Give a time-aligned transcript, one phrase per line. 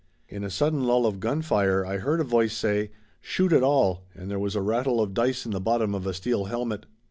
[0.27, 4.31] In a sudden lull of gunfire I heard a voice say: "Shoot it all," and
[4.31, 6.87] there was a rattle of dice in the bottom of a steel helmet.